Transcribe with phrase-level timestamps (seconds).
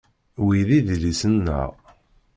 [0.45, 1.69] Wi d idlisen-nneɣ.